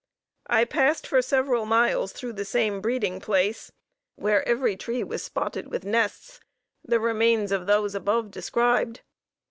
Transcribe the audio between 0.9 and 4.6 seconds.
for several miles through this same breeding place, where